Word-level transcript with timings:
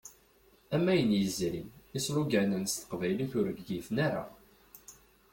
Am 0.75 0.85
ayen 0.91 1.11
yezrin, 1.17 1.69
isloganen 1.97 2.65
s 2.67 2.73
teqbaylit 2.75 3.31
ur 3.39 3.47
ggiten 3.57 3.97
ara. 4.07 4.23